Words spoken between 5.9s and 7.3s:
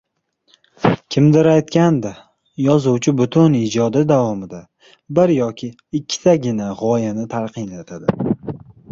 ikkitagina gʻoyani